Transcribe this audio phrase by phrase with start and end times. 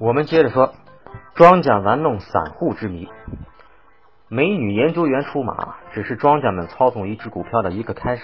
[0.00, 0.74] 我们接着说，
[1.34, 3.08] 庄家玩弄散户之谜。
[4.28, 8.22] 美女研究员出马，只是庄家们操纵一只股票的一个开始。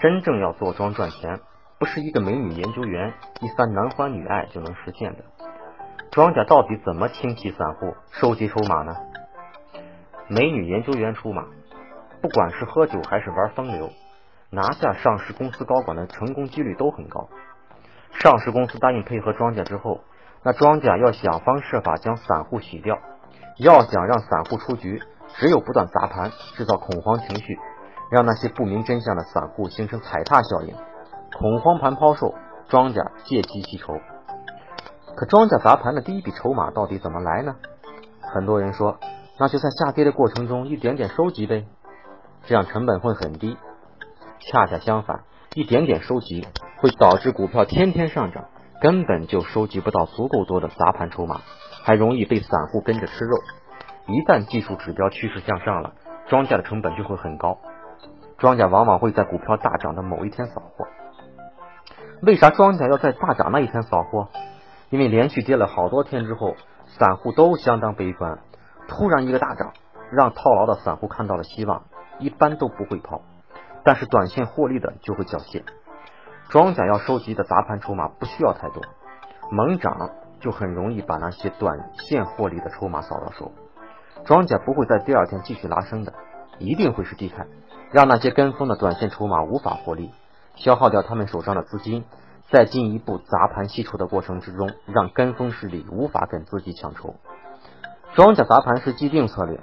[0.00, 1.40] 真正要做庄赚钱，
[1.78, 3.12] 不是一个美女研究员
[3.42, 5.24] 一番男欢女爱就能实现的。
[6.10, 8.96] 庄家到底怎么清洗散户、收集筹码呢？
[10.26, 11.44] 美女研究员出马，
[12.22, 13.90] 不管是喝酒还是玩风流，
[14.48, 17.28] 拿下上市公司高管的成功几率都很高。
[18.12, 20.00] 上市公司答应配合庄家之后。
[20.42, 22.98] 那庄家要想方设法将散户洗掉，
[23.58, 25.02] 要想让散户出局，
[25.34, 27.58] 只有不断砸盘，制造恐慌情绪，
[28.10, 30.74] 让那些不明真相的散户形成踩踏效应，
[31.36, 32.34] 恐慌盘抛售，
[32.68, 33.94] 庄家借机吸筹。
[35.16, 37.56] 可庄家砸盘的第一笔筹码到底怎么来呢？
[38.20, 38.98] 很多人说，
[39.38, 41.66] 那就在下跌的过程中一点点收集呗，
[42.44, 43.56] 这样成本会很低。
[44.38, 45.24] 恰恰相反，
[45.54, 46.46] 一点点收集
[46.76, 48.44] 会导致股票天天上涨。
[48.80, 51.40] 根本就收集不到足够多的砸盘筹码，
[51.82, 53.36] 还容易被散户跟着吃肉。
[54.06, 55.94] 一旦技术指标趋势向上了，
[56.28, 57.58] 庄家的成本就会很高。
[58.38, 60.86] 庄家往往会在股票大涨的某一天扫货。
[62.22, 64.28] 为啥庄家要在大涨那一天扫货？
[64.90, 66.54] 因为连续跌了好多天之后，
[66.86, 68.38] 散户都相当悲观。
[68.86, 69.72] 突然一个大涨，
[70.12, 71.82] 让套牢的散户看到了希望，
[72.20, 73.22] 一般都不会抛，
[73.84, 75.64] 但是短线获利的就会缴械。
[76.50, 78.82] 庄家要收集的砸盘筹码不需要太多，
[79.50, 80.10] 猛涨
[80.40, 83.52] 就很容易把那些短线获利的筹码扫到手。
[84.24, 86.14] 庄家不会在第二天继续拉升的，
[86.58, 87.46] 一定会是低开，
[87.92, 90.10] 让那些跟风的短线筹码无法获利，
[90.54, 92.06] 消耗掉他们手上的资金，
[92.50, 97.16] 在进一步砸盘吸筹的过程之中，让跟风势力无法跟自己抢筹。
[98.14, 99.60] 庄家砸盘是既定策略，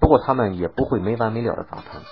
[0.00, 2.02] 不过他们也不会没完没了的砸盘，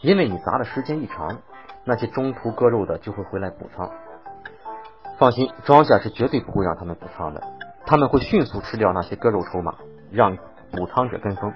[0.00, 1.38] 因为你砸的时间一长。
[1.84, 3.90] 那些中途割肉的就会回来补仓，
[5.18, 7.42] 放心，庄家是绝对不会让他们补仓的，
[7.86, 9.74] 他们会迅速吃掉那些割肉筹码，
[10.10, 10.38] 让
[10.70, 11.52] 补仓者跟风，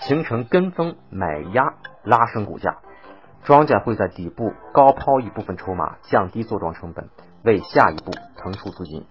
[0.00, 2.78] 形成跟风买压拉升股价。
[3.44, 7.08] 庄家会在底部高抛一部分筹码，降低做庄成本，
[7.44, 9.06] 为下一步腾出资金。